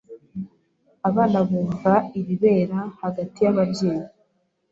Abana 1.09 1.37
bumva 1.47 1.93
ibibera 2.19 2.79
hagati 3.01 3.37
y'ababyeyi 3.45 4.05